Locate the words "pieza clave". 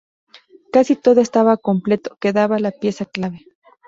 2.71-3.45